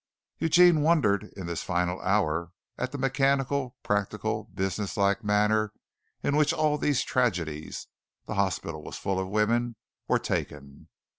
[0.39, 5.73] Eugene wondered in this final hour at the mechanical, practical, business like manner
[6.23, 7.85] in which all these tragedies
[8.25, 9.75] the hospital was full of women
[10.07, 10.87] were taken.